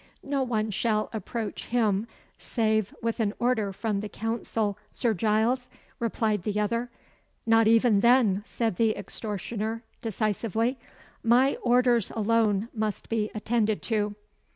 [0.23, 2.07] "No one shall approach him
[2.39, 6.89] save with an order from the Council, Sir Giles," replied the other.
[7.45, 10.79] "Not even then," said the extortioner decisively.
[11.21, 14.15] "My orders alone must be attended to!"